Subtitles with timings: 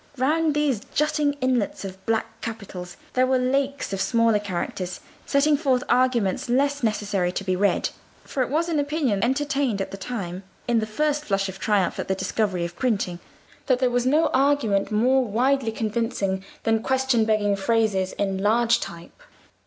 [0.17, 5.83] Round these jutting islets of black capitals there were lakes of smaller characters setting forth
[5.87, 7.89] arguments less necessary to be read:
[8.23, 11.99] for it was an opinion entertained at that time (in the first flush of triumph
[11.99, 13.19] at the discovery of printing),
[13.67, 19.21] that there was no argument more widely convincing than question begging phrases in large type.